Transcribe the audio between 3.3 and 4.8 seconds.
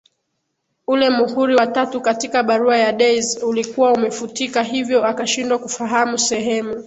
ulikuwa umefutika